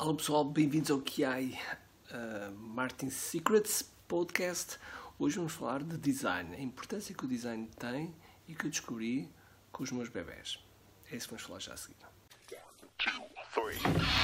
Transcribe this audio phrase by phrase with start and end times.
[0.00, 1.58] Olá pessoal, bem-vindos ao QI
[2.12, 4.78] uh, Martin Secrets Podcast.
[5.18, 8.14] Hoje vamos falar de design, a importância que o design tem
[8.46, 9.28] e que eu descobri
[9.72, 10.60] com os meus bebés.
[11.10, 11.96] É isso que vamos falar já a seguir.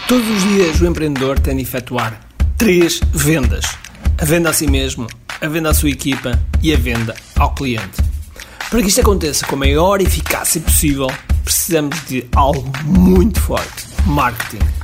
[0.07, 2.25] Todos os dias o empreendedor tem de efetuar
[2.56, 3.64] três vendas:
[4.16, 5.09] a venda a si mesmo,
[5.41, 8.00] a venda à sua equipa e a venda ao cliente.
[8.70, 11.09] Para que isto aconteça com a maior eficácia possível,
[11.43, 14.84] precisamos de algo muito forte: marketing.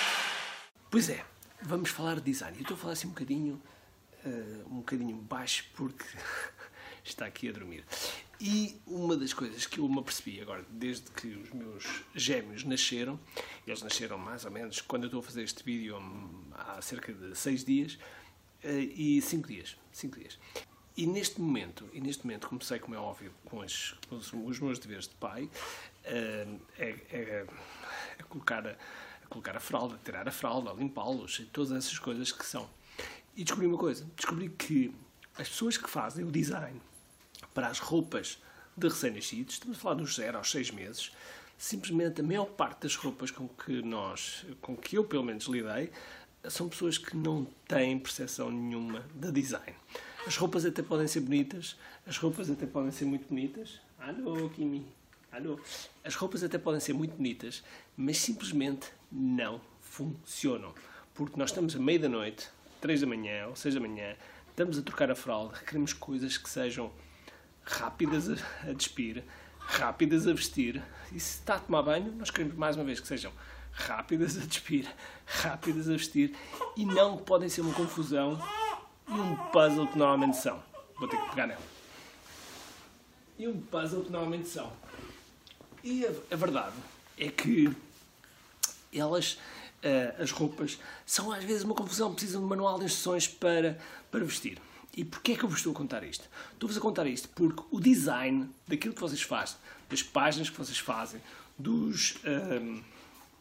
[0.91, 1.23] Pois é,
[1.61, 2.57] vamos falar de design.
[2.57, 3.61] Eu estou a falar assim um bocadinho,
[4.25, 6.03] uh, um bocadinho baixo porque
[7.01, 7.85] está aqui a dormir.
[8.41, 13.17] E uma das coisas que eu me apercebi agora, desde que os meus gêmeos nasceram,
[13.65, 15.97] eles nasceram mais ou menos quando eu estou a fazer este vídeo
[16.51, 17.93] há cerca de seis dias
[18.61, 20.37] uh, e cinco dias, cinco dias.
[20.97, 24.77] E neste momento, e neste momento comecei, como é óbvio, com, as, com os, meus
[24.77, 25.49] deveres de pai,
[26.05, 26.59] uh,
[28.27, 28.75] colocar a
[29.31, 32.69] colocar a fralda, tirar a fralda, limpá-los, todas essas coisas que são.
[33.35, 34.93] E descobri uma coisa, descobri que
[35.37, 36.79] as pessoas que fazem o design
[37.53, 38.37] para as roupas
[38.75, 41.11] de recém-nascidos, estamos a falar dos 0 aos 6 meses,
[41.57, 45.91] simplesmente a maior parte das roupas com que nós, com que eu pelo menos lidei,
[46.49, 49.75] são pessoas que não têm percepção nenhuma de design.
[50.27, 53.79] As roupas até podem ser bonitas, as roupas até podem ser muito bonitas.
[53.97, 54.85] Alô, Kimi.
[55.31, 55.57] Alô.
[56.03, 57.63] As roupas até podem ser muito bonitas,
[57.95, 60.73] mas simplesmente não funcionam.
[61.13, 64.15] Porque nós estamos à meia da noite, três da manhã ou seis da manhã,
[64.49, 66.91] estamos a trocar a fralda, queremos coisas que sejam
[67.63, 68.29] rápidas
[68.67, 69.23] a, despir,
[69.59, 70.81] rápidas a vestir.
[71.11, 73.31] E se está a tomar banho, nós queremos mais uma vez que sejam
[73.71, 74.87] rápidas a despir,
[75.25, 76.35] rápidas a vestir
[76.75, 78.41] e não podem ser uma confusão
[79.07, 80.61] e um puzzle que normalmente são.
[80.97, 81.61] Vou ter que pegar nela.
[83.37, 84.71] E um puzzle que normalmente são.
[85.83, 86.75] E a, a verdade
[87.17, 87.75] é que
[88.93, 89.33] elas,
[89.83, 93.77] uh, as roupas, são às vezes uma confusão, precisam de manual de instruções para,
[94.09, 94.59] para vestir.
[94.95, 96.29] E porquê é que eu vos estou a contar isto?
[96.53, 99.57] Estou-vos a contar isto porque o design daquilo que vocês fazem,
[99.89, 101.21] das páginas que vocês fazem,
[101.57, 102.83] dos, um, ehm,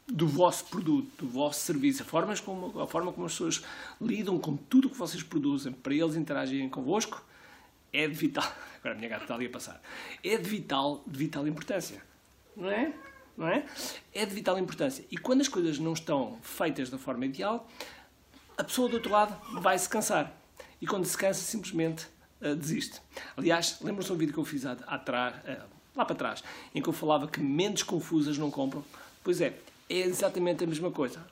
[0.06, 3.62] do vosso produto, do vosso serviço, a forma, como, a forma como as pessoas
[4.00, 7.24] lidam com tudo o que vocês produzem para eles interagirem convosco,
[7.92, 8.44] é de vital.
[8.78, 9.82] Agora a minha gata está ali a passar.
[10.22, 12.00] É de vital, de vital importância
[12.56, 12.92] não é?
[13.40, 13.64] Não é?
[14.12, 15.02] É de vital importância.
[15.10, 17.66] E quando as coisas não estão feitas da forma ideal,
[18.58, 20.30] a pessoa do outro lado vai se cansar.
[20.78, 22.06] E quando se cansa, simplesmente
[22.42, 23.00] uh, desiste.
[23.34, 25.64] Aliás, lembram-se um vídeo que eu fiz atrás, uh,
[25.96, 28.84] lá para trás, em que eu falava que mentes confusas não compram?
[29.24, 29.56] Pois é,
[29.88, 31.24] é exatamente a mesma coisa.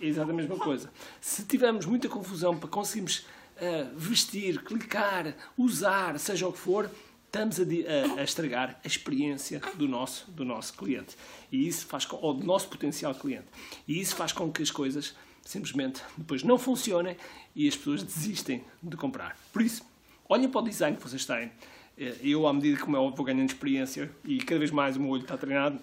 [0.00, 0.90] É exatamente a mesma coisa.
[1.20, 6.90] Se tivermos muita confusão para conseguirmos uh, vestir, clicar, usar, seja o que for,
[7.34, 11.16] estamos a, a, a, estragar a experiência do nosso, do nosso cliente.
[11.50, 13.46] E isso faz com, ou do nosso potencial cliente.
[13.88, 17.16] E isso faz com que as coisas simplesmente depois não funcionem
[17.54, 19.36] e as pessoas desistem de comprar.
[19.52, 19.84] Por isso,
[20.28, 21.50] olhem para o design que vocês têm.
[21.98, 25.10] Eh, eu, à medida que eu vou ganhando experiência e cada vez mais o meu
[25.10, 25.80] olho está treinado,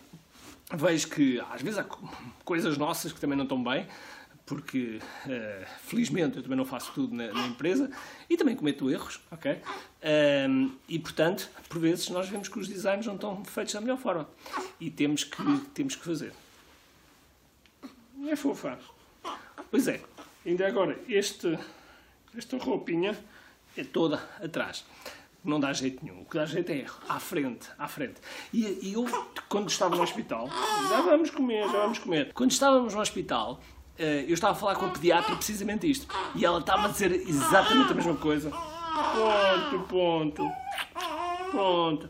[0.73, 1.84] vejo que às vezes há
[2.45, 3.85] coisas nossas que também não estão bem,
[4.51, 7.89] porque uh, felizmente eu também não faço tudo na, na, empresa
[8.29, 9.62] e também cometo erros, ok?
[10.50, 13.97] Um, e portanto, por vezes nós vemos que os designs não estão feitos da melhor
[13.97, 14.28] forma
[14.78, 15.41] e temos que,
[15.73, 16.34] temos que fazer.
[18.28, 18.78] É fofa.
[19.69, 20.01] Pois é,
[20.45, 21.57] ainda agora, este,
[22.35, 23.17] esta roupinha
[23.78, 24.84] é toda atrás.
[25.45, 26.23] Não dá jeito nenhum.
[26.23, 28.19] O que dá jeito é à frente, à frente.
[28.53, 29.06] E, e eu,
[29.47, 30.50] quando estava no hospital,
[30.90, 32.34] já vamos comer, já vamos comer.
[32.34, 33.61] Quando estávamos no hospital,
[33.97, 36.08] eu estava a falar com a pediatra precisamente isto.
[36.35, 38.52] E ela estava a dizer exatamente a mesma coisa.
[38.52, 40.52] Ponto, ponto,
[41.52, 42.09] ponto.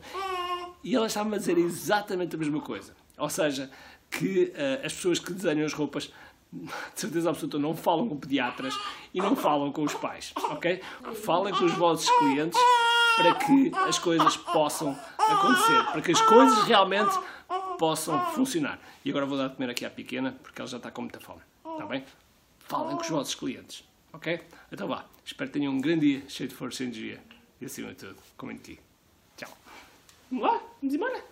[0.83, 2.95] E ela estava a dizer exatamente a mesma coisa.
[3.18, 3.69] Ou seja,
[4.10, 6.12] que uh, as pessoas que desenham as roupas,
[6.51, 6.69] de
[7.00, 8.77] certeza absoluta, não falam com pediatras
[9.13, 10.81] e não falam com os pais, ok?
[11.24, 12.60] Falem com os vossos clientes
[13.16, 17.18] para que as coisas possam acontecer, para que as coisas realmente
[17.77, 18.80] possam funcionar.
[19.06, 21.19] E agora vou dar de comer aqui à pequena, porque ela já está com muita
[21.19, 21.42] fome.
[21.66, 22.06] Está bem?
[22.60, 23.84] Falem com os vossos clientes.
[24.13, 24.42] Ok?
[24.72, 25.06] Então vá.
[25.25, 27.22] Espero que tenham um grande dia cheio de força e energia.
[27.60, 28.84] E acima de tudo, comentem aqui.
[29.38, 29.58] Tchau.
[30.30, 30.62] Vamos lá?
[30.81, 31.24] Vamos embora?